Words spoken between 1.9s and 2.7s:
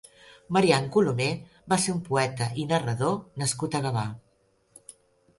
un poeta i